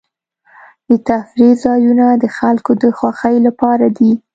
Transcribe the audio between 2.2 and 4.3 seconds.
د خلکو د خوښۍ لپاره دي.